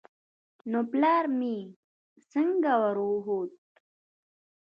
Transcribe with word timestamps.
نو 0.71 0.79
پلار 0.91 1.25
مې 1.37 1.55
څنگه 2.31 2.73
وروخوت. 2.83 3.55